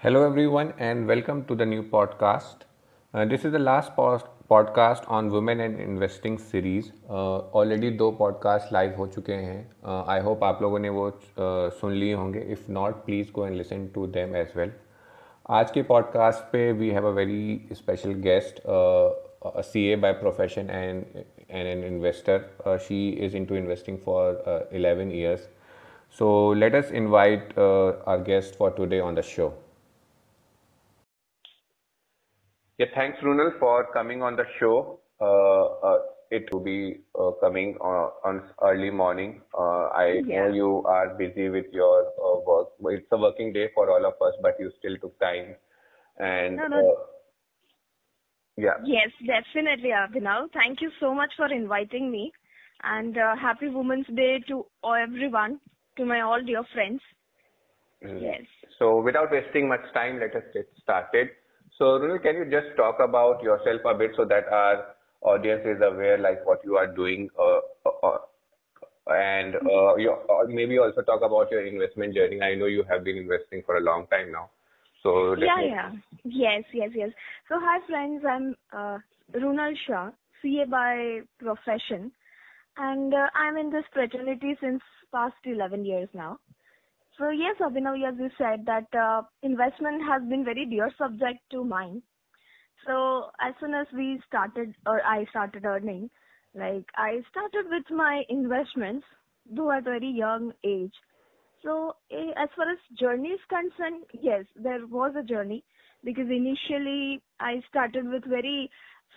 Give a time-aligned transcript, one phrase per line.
[0.00, 2.64] Hello, everyone, and welcome to the new podcast.
[3.14, 6.90] Uh, this is the last post- podcast on women and investing series.
[7.08, 11.80] Uh, already दो podcast live हो चुके हैं I hope आप लोगों ने वो uh,
[11.80, 14.72] सुन लिए होंगे if not please go and listen to them as well
[15.50, 18.62] आज के पॉडकास्ट पे we have a very special guest
[19.72, 21.04] C A by profession and
[21.50, 24.44] and an investor she is into investing for
[24.74, 25.50] 11 years.
[26.18, 29.22] So let us invite uh, our guest for today on the
[32.77, 34.99] Yeah, thanks, Runal, for coming on the show.
[35.19, 35.99] Uh, uh,
[36.29, 39.41] it will be uh, coming on, on early morning.
[39.57, 40.47] Uh, I Yeah.
[40.47, 42.67] know you are busy with your uh, work.
[42.93, 45.55] It's a working day for all of us, but you still took time.
[46.19, 46.97] And No, no.
[48.57, 50.51] yeah, Yes, definitely, Abhinav.
[50.53, 52.31] Thank you so much for inviting me.
[52.83, 55.59] And uh, happy Women's Day to everyone,
[55.97, 57.01] to my all dear friends.
[58.05, 58.21] Mm.
[58.21, 58.41] Yes.
[58.77, 61.29] So without wasting much time, let us get started.
[61.77, 65.81] So Runal, can you just talk about yourself a bit so that our audience is
[65.81, 67.59] aware, like what you are doing, uh,
[68.03, 68.17] uh,
[69.07, 72.41] and uh, you, or maybe also talk about your investment journey.
[72.41, 74.49] I know you have been investing for a long time now.
[75.03, 75.91] So Yeah, definitely- yeah.
[76.23, 77.11] Yes, yes, yes.
[77.47, 78.23] So, hi, friends.
[78.25, 78.97] I'm uh,
[79.33, 82.11] Runal Shah, CA by profession.
[82.77, 84.81] And uh, I'm in this fraternity since
[85.11, 86.39] past 11 years now.
[87.17, 91.63] So, yes, Abhinav, as you said, that uh, investment has been very dear subject to
[91.63, 92.01] mine.
[92.85, 96.09] So as soon as we started or I started earning,
[96.55, 99.05] like I started with my investments,
[99.49, 100.93] though at a very young age.
[101.63, 105.63] So as far as journey is concerned, yes, there was a journey
[106.03, 108.69] because initially I started with very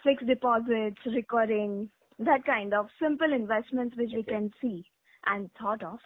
[0.02, 4.84] fixed deposits, recurring, that kind of simple investments which we can see
[5.26, 5.98] and thought of.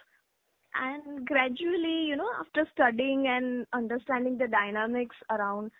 [0.81, 5.71] And gradually, you know, after studying and understanding the dynamics around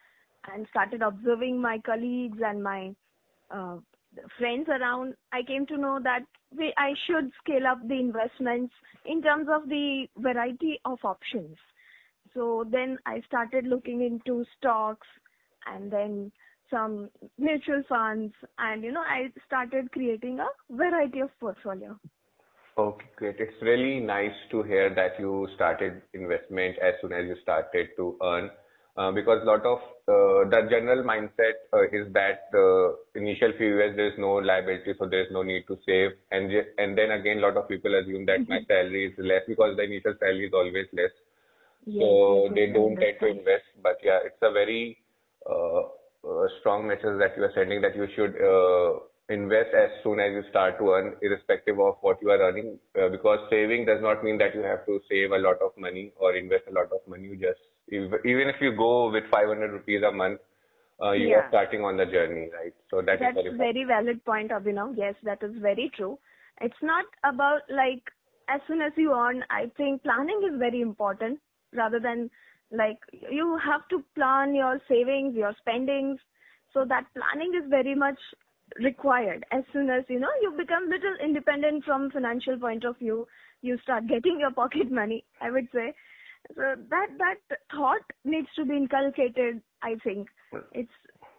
[0.53, 2.95] and started observing my colleagues and my
[3.51, 3.77] uh,
[4.37, 6.21] friends around, I came to know that
[6.57, 8.73] we, I should scale up the investments
[9.05, 11.57] in terms of the variety of options.
[12.33, 15.07] So then I started looking into stocks
[15.67, 16.31] and then
[16.69, 21.97] some mutual funds and you know I started creating a variety of portfolio.
[22.77, 23.35] Okay, great.
[23.39, 28.17] It's really nice to hear that you started investment as soon as you started to
[28.21, 28.49] earn.
[28.97, 33.67] Uh, because a lot of uh, the general mindset uh, is that uh, initial few
[33.75, 37.11] years there is no liability, so there is no need to save, and and then
[37.11, 40.47] again, a lot of people assume that my salary is less because the initial salary
[40.47, 41.11] is always less,
[41.85, 43.67] Yes, so they don't tend to invest.
[43.83, 44.97] But yeah, it's a very
[45.49, 45.81] uh,
[46.23, 48.99] uh, strong message that you are sending that you should uh,
[49.29, 52.77] invest as soon as you start to earn, irrespective of what you are earning.
[52.99, 56.11] Uh, because saving does not mean that you have to save a lot of money
[56.17, 57.23] or invest a lot of money.
[57.25, 57.59] You just
[57.91, 60.39] ev- even if you go with 500 rupees a month,
[61.01, 62.73] uh, you are starting on the journey, right?
[62.89, 64.95] So that is That's very very valid point, Abhinav.
[64.97, 66.17] Yes, that is very true.
[66.61, 68.03] It's not about like
[68.47, 69.43] as soon as you earn.
[69.49, 71.39] I think planning is very important
[71.73, 72.29] rather than
[72.71, 72.99] like
[73.31, 76.19] you have to plan your savings, your spendings.
[76.73, 78.19] So that planning is very much
[78.79, 79.45] required.
[79.51, 83.27] As soon as you know you become little independent from financial point of view,
[83.61, 85.23] you start getting your pocket money.
[85.41, 85.93] I would say.
[86.55, 89.61] So that that thought needs to be inculcated.
[89.81, 90.27] I think
[90.71, 90.91] it's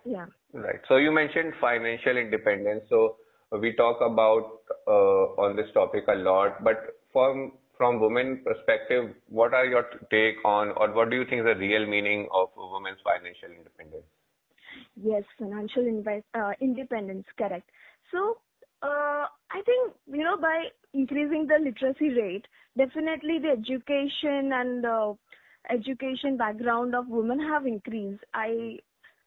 [0.05, 0.27] yeah.
[0.53, 0.81] Right.
[0.89, 2.85] So you mentioned financial independence.
[2.89, 3.17] So
[3.53, 9.53] we talk about uh, on this topic a lot, but from from women perspective, what
[9.53, 12.67] are your take on, or what do you think is the real meaning of a
[12.67, 14.07] woman's financial independence?
[14.97, 17.69] Yes, financial invest, uh, independence, correct.
[18.11, 18.39] So,
[18.83, 25.15] uh, I think, you know, by increasing the literacy rate, definitely the education and uh,
[25.71, 28.23] education background of women have increased.
[28.35, 28.79] I,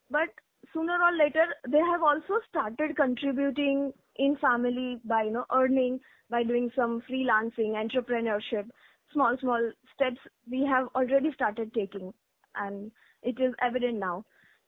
[0.09, 0.29] but
[0.73, 5.99] sooner or later, they have also started contributing in family by, you know, earning,
[6.29, 8.69] by doing some freelancing, entrepreneurship,
[9.13, 10.19] small, small steps
[10.49, 12.13] we have already started taking.
[12.55, 12.91] And
[13.23, 14.25] it is evident now.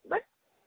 [0.08, 0.22] But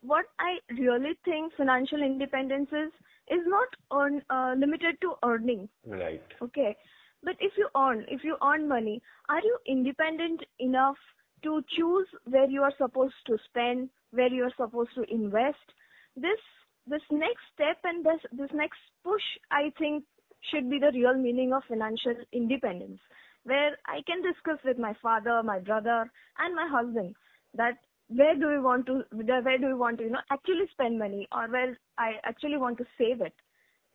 [0.05, 2.93] what I really think financial independence is
[3.31, 5.69] is not earn, uh, limited to earning.
[5.87, 6.23] Right.
[6.43, 6.77] Okay,
[7.23, 10.97] but if you earn, if you earn money, are you independent enough
[11.43, 15.73] to choose where you are supposed to spend, where you are supposed to invest?
[16.17, 16.41] This
[16.87, 20.05] this next step and this this next push, I think,
[20.51, 23.01] should be the real meaning of financial independence,
[23.45, 27.17] where I can discuss with my father, my brother, and my husband
[27.55, 27.79] that
[28.09, 31.27] where do we want to where do we want to you know actually spend money
[31.33, 33.35] or where I actually want to save it.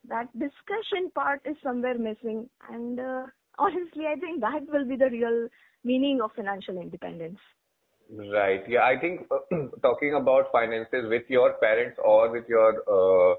[0.07, 3.23] That discussion part is somewhere missing, and uh,
[3.59, 5.47] honestly, I think that will be the real
[5.83, 7.39] meaning of financial independence.
[8.09, 8.63] Right.
[8.67, 13.35] Yeah, I think uh, talking about finances with your parents or with your uh,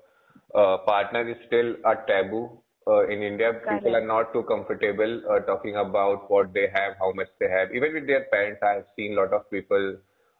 [0.58, 2.60] uh, partner is still a taboo.
[2.86, 7.12] Uh, in India, people are not too comfortable uh, talking about what they have, how
[7.12, 7.72] much they have.
[7.74, 9.96] Even with their parents, I have seen a lot of people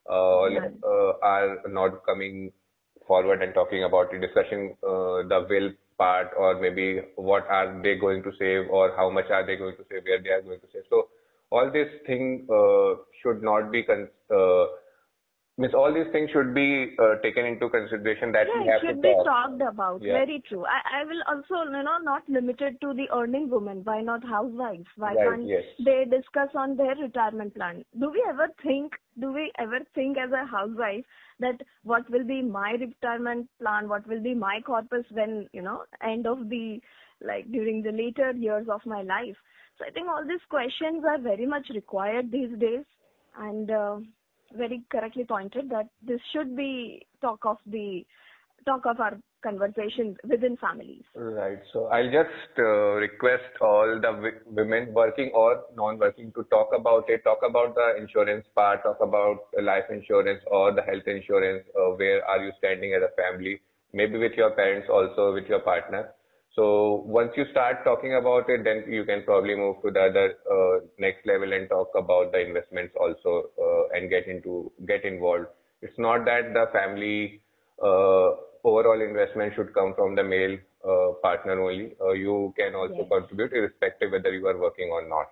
[0.08, 2.52] are not coming
[3.06, 7.96] forward and talking about it, discussing uh, the will part or maybe what are they
[7.96, 10.60] going to save or how much are they going to save, where they are going
[10.60, 10.82] to save.
[10.88, 11.08] So
[11.50, 14.08] all these things uh, should not be con-
[15.60, 18.80] means all these things should be uh, taken into consideration that Yeah, we it have
[18.80, 19.24] to should be talk.
[19.26, 20.02] talked about.
[20.02, 20.12] Yeah.
[20.14, 20.64] Very true.
[20.64, 23.82] I, I will also, you know, not limited to the earning women.
[23.84, 24.86] Why not housewives?
[24.96, 25.28] Why Right.
[25.28, 25.64] can't Yes.
[25.84, 27.84] they discuss on their retirement plan?
[27.98, 31.04] Do we ever think, do we ever think as a housewife
[31.40, 33.88] that what will be my retirement plan?
[33.88, 36.80] What will be my corpus when, you know, end of the,
[37.20, 39.36] like during the later years of my life?
[39.78, 42.84] So I think all these questions are very much required these days.
[43.38, 43.98] And, uh,
[44.52, 48.04] very correctly pointed that this should be talk of the
[48.66, 51.02] talk of our conversations within families.
[51.14, 51.58] Right.
[51.72, 57.08] So I'll just uh, request all the w- women working or non-working to talk about
[57.08, 61.64] it, talk about the insurance part, talk about life insurance or the health insurance.
[61.74, 63.60] Uh, where are you standing as a family?
[63.92, 66.10] Maybe with your parents also, with your partner.
[66.54, 70.34] So once you start talking about it, then you can probably move to the other
[70.50, 75.46] uh, next level and talk about the investments also uh, and get into get involved.
[75.82, 77.40] It's not that the family
[77.82, 81.94] uh, overall investment should come from the male uh, partner only.
[82.00, 83.10] Uh, you can also Yes.
[83.10, 85.30] contribute irrespective whether you are working or not.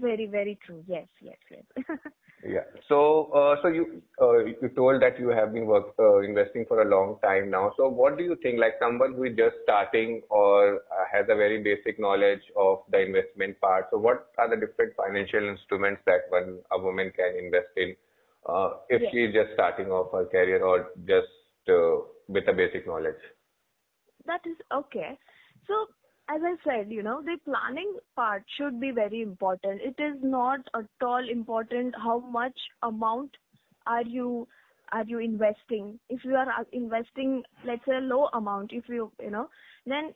[0.00, 0.84] Very, very true.
[0.86, 1.86] Yes, yes, yes.
[2.46, 2.68] Yeah.
[2.88, 6.82] So, uh, so you uh, you told that you have been work uh, investing for
[6.82, 7.72] a long time now.
[7.78, 11.62] So, what do you think, like someone who is just starting or has a very
[11.62, 13.86] basic knowledge of the investment part?
[13.90, 17.96] So, what are the different financial instruments that one a woman can invest in
[18.46, 19.10] uh, if yes.
[19.10, 21.32] she is just starting off her career or just
[21.70, 23.22] uh, with a basic knowledge?
[24.26, 25.18] That is okay.
[25.66, 25.86] So,
[26.28, 29.80] as I said, you know, the planning part should be very important.
[29.82, 33.30] It is not at all important how much amount
[33.86, 34.48] are you
[34.92, 35.98] are you investing.
[36.08, 39.48] If you are uh, investing, let's say, a low amount, if you you know,
[39.86, 40.12] then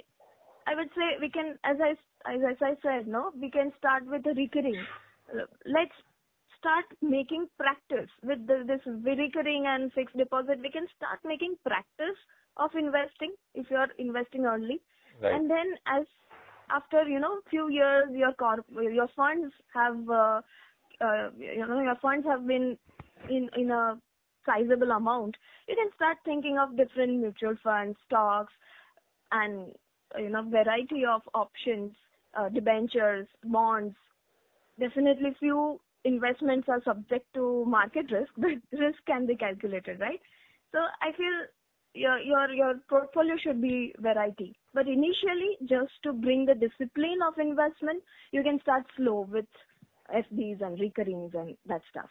[0.67, 1.91] I would say we can, as I
[2.31, 4.81] as, as I said, no, we can start with the recurring.
[5.67, 5.93] Let's
[6.59, 10.59] start making practice with the, this recurring and fixed deposit.
[10.61, 12.19] We can start making practice
[12.57, 14.81] of investing if you are investing early,
[15.23, 15.33] Right.
[15.35, 16.05] and then as
[16.71, 20.41] after you know few years your corp your funds have uh,
[21.01, 22.77] uh, you know your funds have been
[23.29, 23.99] in in a
[24.47, 25.37] sizable amount
[25.69, 28.53] you can start thinking of different mutual funds stocks
[29.33, 29.73] and
[30.19, 31.93] you know variety of options
[32.39, 33.95] uh, debentures bonds
[34.79, 40.21] definitely few investments are subject to market risk but risk can be calculated right
[40.73, 41.37] so i feel
[41.99, 44.55] your your your portfolio should be variety.
[44.75, 48.03] But initially just to bring the discipline of investment
[48.33, 49.47] you can start slow with
[50.15, 52.11] fds and recurrings and that stuff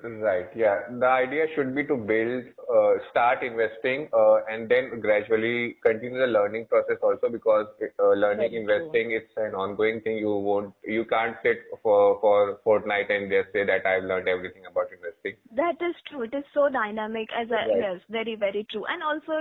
[0.00, 0.46] Right.
[0.54, 0.82] Yeah.
[0.90, 6.26] The idea should be to build, uh, start investing, uh, and then gradually continue the
[6.28, 7.66] learning process also because
[7.98, 8.74] uh, learning Very true.
[8.76, 10.18] investing it's an ongoing thing.
[10.18, 14.66] You won't, you can't sit for for fortnight and just say that I've learned everything
[14.66, 15.34] about investing.
[15.56, 16.22] That is true.
[16.22, 17.78] It is so dynamic as a Right.
[17.78, 18.84] yes, very very true.
[18.86, 19.32] And also,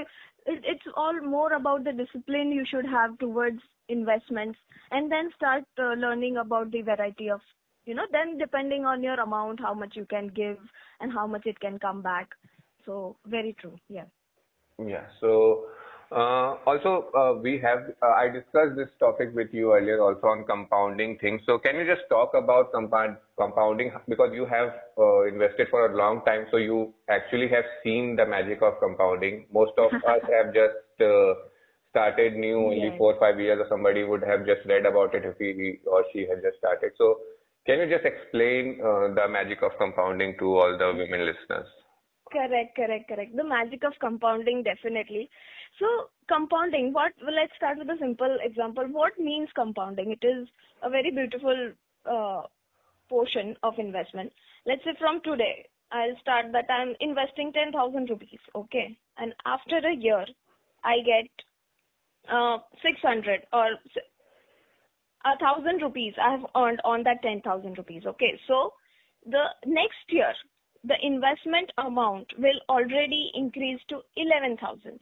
[0.47, 4.57] it, it's all more about the discipline you should have towards investments,
[4.89, 7.41] and then start uh, learning about the variety of,
[7.87, 10.57] you know, then depending on your amount, how much you can give
[10.99, 12.29] and how much it can come back.
[12.85, 13.77] So very true.
[13.89, 14.05] Yeah.
[14.79, 15.05] Yeah.
[15.19, 15.65] So,
[16.11, 20.45] uh, also, uh, we have, uh, I discussed this topic with you earlier also on
[20.45, 21.41] compounding things.
[21.45, 25.95] So can you just talk about compound, compounding because you have uh, invested for a
[25.97, 29.47] long time, so you actually have seen the magic of compounding.
[29.51, 31.33] Most of us have just uh,
[31.91, 32.97] started new only Yes.
[32.97, 36.05] four or five years, or somebody would have just read about it if he or
[36.13, 36.91] she had just started.
[36.97, 37.19] So
[37.67, 41.67] can you just explain uh, the magic of compounding to all the women listeners?
[42.31, 43.35] Correct, correct, correct.
[43.35, 45.29] The magic of compounding, definitely.
[45.79, 45.85] So,
[46.27, 48.85] compounding, what, well, let's start with a simple example.
[48.89, 50.11] What means compounding?
[50.11, 50.47] It is
[50.81, 51.71] a very beautiful
[52.09, 52.41] uh,
[53.09, 54.31] portion of investment.
[54.65, 58.97] Let's say from today, I'll start that I'm investing 10,000 rupees, okay?
[59.17, 60.25] And after a year,
[60.83, 61.29] I get
[62.31, 63.69] uh, 600 or
[65.33, 68.39] a thousand rupees I have earned on that 10,000 rupees, okay?
[68.47, 68.73] So,
[69.25, 70.33] the next year,
[70.83, 74.99] the investment amount will already increase to 11,000.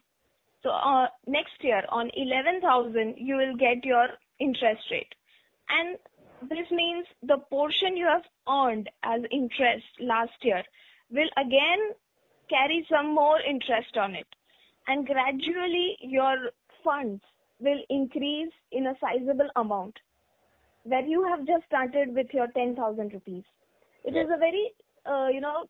[0.63, 4.08] So uh, next year on 11,000 you will get your
[4.39, 5.13] interest rate
[5.70, 5.98] and
[6.50, 10.63] this means the portion you have earned as interest last year
[11.12, 11.91] will again
[12.50, 14.27] carry some more interest on it.
[14.88, 16.50] And gradually your
[16.84, 17.22] funds
[17.60, 20.00] will increase in a sizable amount
[20.86, 23.44] where you have just started with your 10,000 rupees.
[24.06, 24.25] It Yes.
[24.25, 24.72] is a very,
[25.06, 25.65] uh, you know,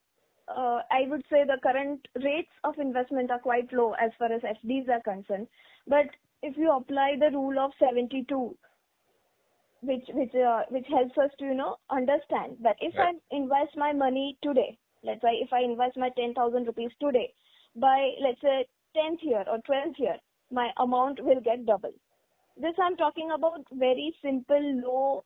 [0.48, 4.44] uh, I would say the current rates of investment are quite low as far as
[4.44, 5.48] FDs are concerned.
[5.88, 6.08] But
[6.44, 8.58] if you apply the rule of 72,
[9.82, 12.94] which which uh, which helps us to you know understand that if.
[12.98, 17.34] I invest my money today, let's say if I invest my 10,000 rupees today,
[17.76, 20.18] by let's say 10th year or 12th year,
[20.52, 21.94] my amount will get double.
[22.58, 25.24] This I'm talking about very simple low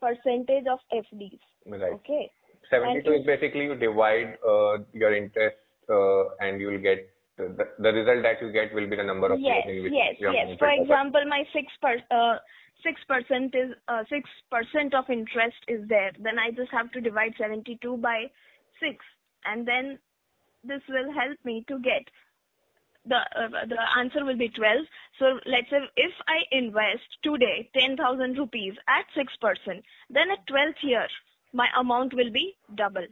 [0.00, 1.40] percentage of FDs.
[1.66, 1.92] Right.
[1.94, 2.30] Okay.
[2.70, 5.56] 72 And is basically you divide uh, your interest
[5.88, 9.32] uh, and you will get the, the result that you get will be the number
[9.32, 10.58] of Yes, years in which yes, yes.
[10.58, 12.38] For example, my six per uh,
[12.82, 16.12] six percent is uh, six percent of interest is there.
[16.18, 18.24] Then I just have to divide seventy two by
[18.80, 19.04] six,
[19.44, 19.98] and then
[20.64, 22.08] this will help me to get
[23.06, 24.84] the uh, the answer will be twelve.
[25.18, 30.46] So let's say if I invest today ten thousand rupees at six percent, then at
[30.46, 31.06] twelfth year
[31.52, 33.06] my amount will be double.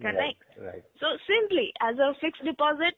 [0.00, 0.18] Correct.
[0.18, 0.66] Right.
[0.74, 0.84] right.
[1.00, 2.94] So simply, as a fixed deposit,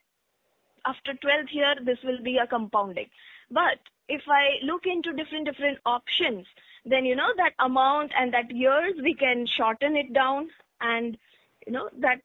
[0.85, 3.07] after 12th year, this will be a compounding.
[3.51, 3.79] But
[4.09, 6.47] if I look into different different options,
[6.85, 10.49] then you know that amount and that years we can shorten it down,
[10.81, 11.17] and
[11.67, 12.21] you know that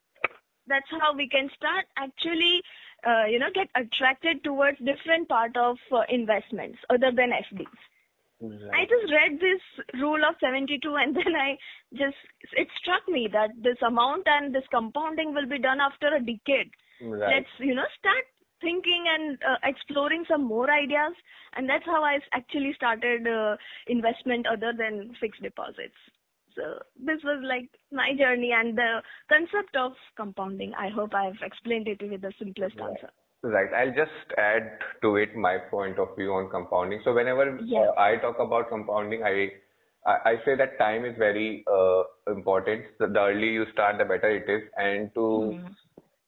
[0.68, 2.62] that's how we can start actually,
[3.06, 7.80] uh, you know, get attracted towards different part of uh, investments other than FDs.
[8.44, 9.64] I just read this
[10.02, 11.58] rule of 72 and then I
[11.94, 12.18] just,
[12.54, 16.70] it struck me that this amount and this compounding will be done after a decade.
[17.02, 17.40] Right.
[17.40, 18.26] Let's, you know, start
[18.62, 21.16] thinking and uh, exploring some more ideas.
[21.56, 23.56] And that's how I actually started uh,
[23.88, 25.96] investment other than fixed deposits.
[26.56, 30.74] So this was like my journey and the concept of compounding.
[30.76, 32.90] I hope I've explained it with the simplest Right.
[32.90, 33.10] answer.
[33.44, 33.72] Right.
[33.74, 37.02] I'll just add to it my point of view on compounding.
[37.04, 39.52] So whenever uh, I talk about compounding, I
[40.06, 42.86] I say that time is very uh, important.
[43.00, 44.64] The earlier you start, the better it is.
[44.78, 45.76] And to Mhm.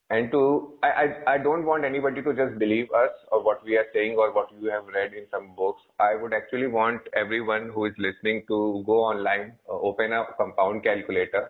[0.10, 3.76] And to I, I I don't want anybody to just believe us or what we
[3.76, 5.82] are saying or what you have read in some books.
[6.00, 10.84] I would actually want everyone who is listening to go online, uh, open a compound
[10.84, 11.50] calculator,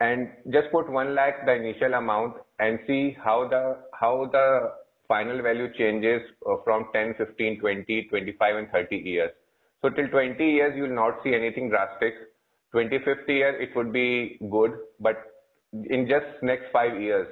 [0.00, 4.72] and just put one lakh the initial amount and see how the how the
[5.08, 9.30] final value changes uh, from 10, 15, 20, 25, and 30 years.
[9.82, 12.14] So till 20 years, you will not see anything drastic.
[12.74, 15.16] 25th year, it would be good, but
[15.72, 17.26] in just next five years,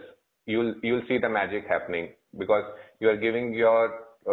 [0.49, 2.65] you'll you'll see the magic happening because
[3.01, 3.83] you are giving your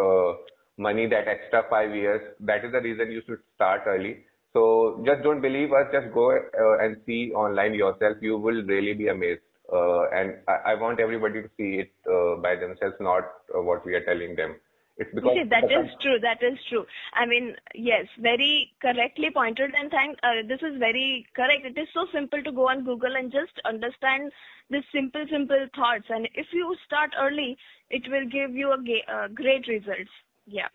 [0.02, 0.36] uh,
[0.78, 2.22] money that extra five years.
[2.40, 4.24] That is the reason you should start early.
[4.52, 5.86] So just don't believe us.
[5.92, 8.16] Just go uh, and see online yourself.
[8.22, 9.42] You will really be amazed.
[9.72, 13.84] Uh, and I, I want everybody to see it uh, by themselves, not uh, what
[13.84, 14.56] we are telling them.
[14.98, 16.18] It's because See, that is true.
[16.20, 16.86] That is true.
[17.12, 19.74] I mean, yes, very correctly pointed.
[19.78, 20.18] And thank.
[20.22, 21.66] Uh, this is very correct.
[21.66, 24.32] It is so simple to go on Google and just understand
[24.70, 26.04] these simple, simple thoughts.
[26.08, 27.58] And if you start early,
[27.90, 30.10] it will give you a ga- uh, great results.
[30.46, 30.68] Yeah.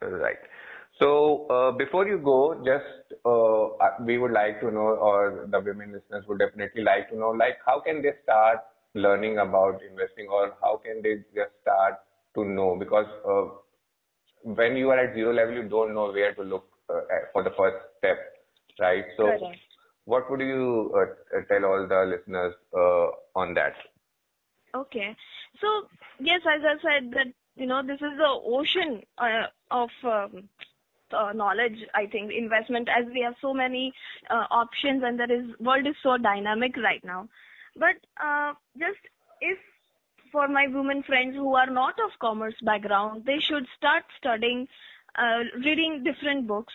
[0.00, 0.38] Right.
[0.98, 3.68] So uh, before you go, just uh,
[4.04, 7.58] we would like to know, or the women listeners would definitely like to know, like
[7.64, 8.58] how can they start
[8.94, 12.00] learning about investing, or how can they just start
[12.38, 12.76] to know?
[12.78, 13.46] Because uh,
[14.42, 17.00] when you are at zero level, you don't know where to look uh,
[17.32, 18.18] for the first step,
[18.80, 19.04] right?
[19.16, 19.58] So, Correct.
[20.04, 23.74] what would you uh, tell all the listeners uh, on that?
[24.74, 25.16] Okay.
[25.60, 25.88] So
[26.20, 27.26] yes, as I said that
[27.56, 30.48] you know this is the ocean uh, of um,
[31.12, 31.78] uh, knowledge.
[31.94, 33.92] I think investment as we have so many
[34.30, 37.28] uh, options and there is world is so dynamic right now.
[37.76, 39.00] But uh, just
[39.40, 39.58] if
[40.32, 44.68] for my women friends who are not of commerce background, they should start studying,
[45.16, 46.72] uh, reading different books.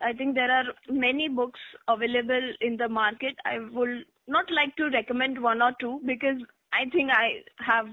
[0.00, 3.36] I think there are many books available in the market.
[3.44, 6.38] I would not like to recommend one or two because
[6.72, 7.88] I think I have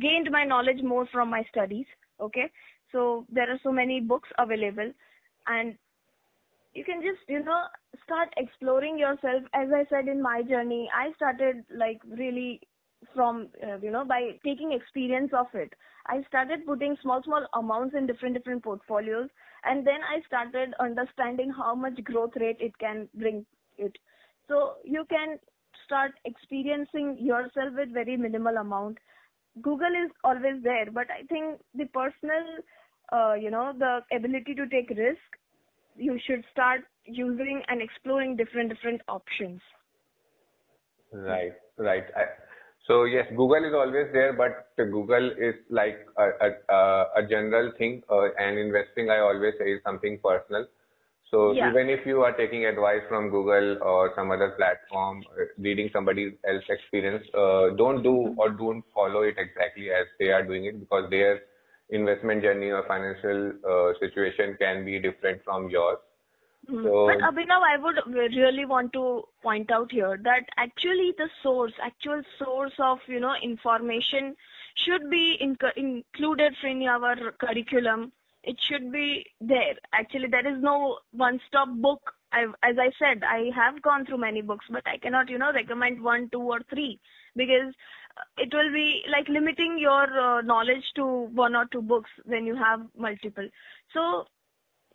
[0.00, 1.86] gained my knowledge more from my studies.
[2.20, 2.50] Okay,
[2.92, 4.92] so there are so many books available,
[5.46, 5.76] and
[6.74, 7.62] you can just you know
[8.04, 9.42] start exploring yourself.
[9.54, 12.60] As I said in my journey, I started like really
[13.14, 15.72] from uh, you know by taking experience of it.
[16.06, 19.28] I started putting small small amounts in different different portfolios,
[19.64, 23.44] and then I started understanding how much growth rate it can bring
[23.78, 23.96] it.
[24.48, 25.38] So you can
[25.84, 28.98] start experiencing yourself with very minimal amount.
[29.62, 32.44] Google is always there, but I think the personal,
[33.12, 35.20] uh, you know, the ability to take risk,
[35.96, 39.60] you should start using and exploring different different options.
[41.12, 42.04] Right, right.
[42.16, 42.24] I,
[42.90, 48.02] so yes, Google is always there, but Google is like a, a, a general thing,
[48.10, 50.66] uh, and investing, I always say, is something personal.
[51.30, 51.68] So Yeah.
[51.70, 56.38] even if you are taking advice from Google or some other platform, uh, reading somebody
[56.48, 60.80] else's experience, uh, don't do or don't follow it exactly as they are doing it
[60.80, 61.42] because their
[61.90, 65.98] investment journey or financial uh, situation can be different from yours.
[66.68, 66.82] Mm.
[66.84, 71.72] So- But Abhinav, I would really want to point out here that actually the source,
[71.82, 74.36] actual source of you know information,
[74.76, 78.12] should be inc- included in our curriculum.
[78.42, 79.74] It should be there.
[79.92, 82.14] Actually, there is no one-stop book.
[82.32, 85.52] I, as I said, I have gone through many books, but I cannot you know
[85.52, 87.00] recommend one, two, or three
[87.36, 87.74] because
[88.38, 91.04] it will be like limiting your uh, knowledge to
[91.44, 93.48] one or two books when you have multiple.
[93.92, 94.26] So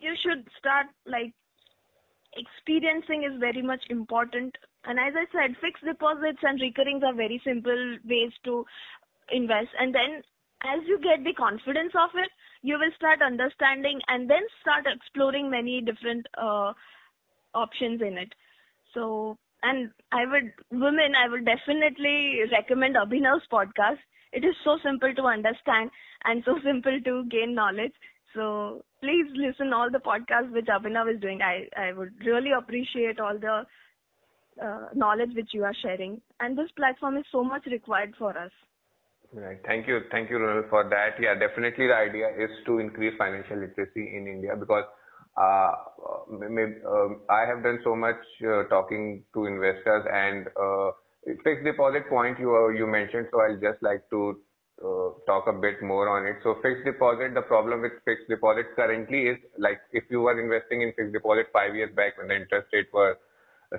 [0.00, 1.32] you should start like
[2.36, 4.56] experiencing is very much important.
[4.84, 8.64] And as I said, fixed deposits and recurrings are very simple ways to
[9.30, 9.68] invest.
[9.78, 10.22] And then
[10.62, 12.30] as you get the confidence of it,
[12.62, 16.72] you will start understanding and then start exploring many different uh,
[17.54, 18.32] options in it.
[18.94, 23.98] So, and I would, women, I would definitely recommend Abhinav's podcast.
[24.32, 25.90] It is so simple to understand
[26.24, 27.92] and so simple to gain knowledge.
[28.36, 31.40] So please listen all the podcasts which Abhinav is doing.
[31.40, 33.64] I, I would really appreciate all the
[34.62, 36.20] uh, knowledge which you are sharing.
[36.38, 38.52] And this platform is so much required for us.
[39.32, 39.58] Right.
[39.66, 40.00] Thank you.
[40.10, 41.20] Thank you, Runal, for that.
[41.20, 44.84] Yeah, definitely the idea is to increase financial literacy in India because
[45.36, 45.72] uh,
[46.30, 50.92] maybe, um, I have done so much uh, talking to investors and uh,
[51.44, 54.40] fixed deposit point you you mentioned, so I'll just like to
[55.26, 56.36] talk a bit more on it.
[56.42, 60.82] So fixed deposit, the problem with fixed deposit currently is like if you were investing
[60.82, 63.18] in fixed deposit five years back when the interest rate were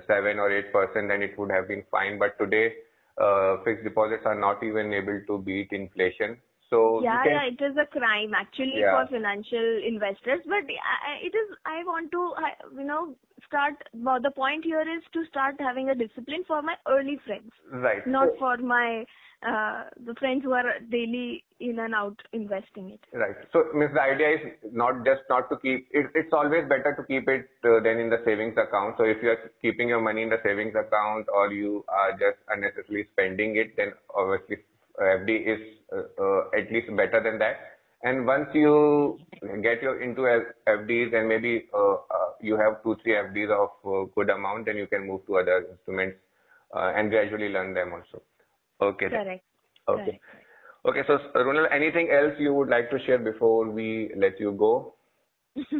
[0.06, 2.18] seven or eight percent, then it would have been fine.
[2.18, 2.74] But today,
[3.16, 6.38] uh, fixed deposits are not even able to beat inflation.
[6.70, 9.04] So yeah, can, yeah, it is a crime actually Yeah.
[9.04, 10.40] for financial investors.
[10.46, 11.56] But it is.
[11.64, 13.14] I want to, I- you know,
[13.46, 13.74] start.
[13.94, 18.06] Well, the point here is to start having a discipline for my early friends, right.
[18.06, 19.06] not So- for my
[19.48, 23.00] uh, the friends who are daily in and out investing it.
[23.12, 23.36] Right.
[23.52, 26.06] So, Miss, the idea is not just not to keep it.
[26.16, 28.96] It's always better to keep it uh, than in the savings account.
[28.98, 32.38] So, if you are keeping your money in the savings account or you are just
[32.48, 34.58] unnecessarily spending it, then obviously
[35.02, 35.60] FD is
[35.92, 37.56] uh, uh, at least better than that.
[38.02, 39.18] And once you
[39.62, 40.22] get your into
[40.68, 44.76] FDs and maybe uh, uh, you have two three FDs of uh, good amount, then
[44.76, 46.16] you can move to other instruments
[46.74, 48.22] uh, and gradually learn them also.
[48.80, 49.08] Okay.
[49.08, 49.44] Correct.
[49.88, 50.04] Okay.
[50.04, 50.22] Correct.
[50.86, 54.94] Okay, so Runal, anything else you would like to share before we let you go?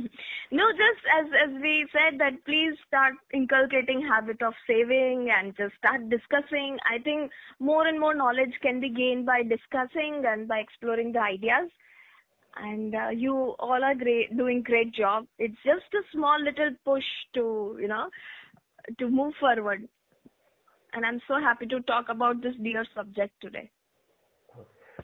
[0.50, 5.74] no, just as as we said that please start inculcating habit of saving and just
[5.76, 6.78] start discussing.
[6.90, 11.20] I think more and more knowledge can be gained by discussing and by exploring the
[11.20, 11.70] ideas.
[12.56, 15.26] And uh, you all are great, doing great job.
[15.38, 18.08] It's just a small little push to you know
[18.98, 19.88] to move forward.
[20.92, 23.70] And I'm so happy to talk about this dear subject today.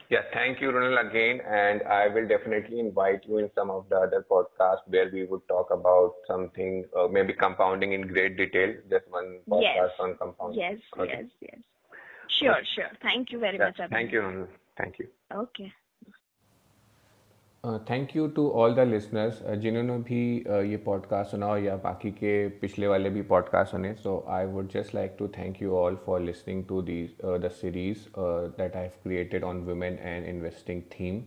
[0.09, 1.41] Yeah, thank you, Runal, again.
[1.47, 5.47] And I will definitely invite you in some of the other podcasts where we would
[5.47, 8.75] talk about something, uh, maybe compounding in great detail.
[8.89, 9.91] Just one podcast Yes.
[9.99, 10.59] on compounding.
[10.59, 11.11] Yes, Okay.
[11.11, 11.59] yes, yes.
[12.27, 12.91] Sure, sure.
[13.01, 13.89] Thank you very Yeah, much.
[13.89, 14.47] thank you.
[14.77, 15.07] Thank you.
[15.31, 15.73] Okay.
[17.65, 22.11] Thank you to all the listeners जिन्होंने भी uh, ये podcast सुना हो या बाकी
[22.11, 25.95] के पिछले वाले भी पॉडकास्ट सुने so I would just like to thank you all
[25.95, 28.05] for listening to the the series
[28.57, 31.21] that I have created on women and investing theme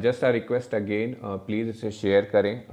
[0.00, 2.64] just I request again please इसे शेयर करें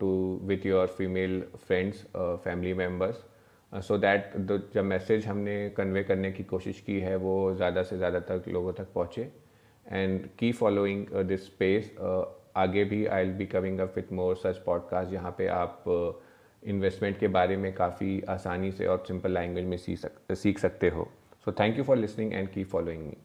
[0.00, 3.24] to with your female friends family members
[3.72, 4.32] so that
[4.74, 8.72] जब message हमने convey करने की कोशिश की है वो ज़्यादा से ज़्यादा तक लोगों
[8.72, 9.32] तक पहुँचे।
[9.92, 11.96] And keep following this space
[12.56, 15.84] आगे भी I will be coming up with more such podcast जहाँ पे आप
[16.64, 19.76] इन्वेस्टमेंट के बारे में काफ़ी आसानी से और सिंपल लैंग्वेज में
[20.34, 21.08] सीख सकते हो।
[21.44, 23.16] So thank you for listening and keep following me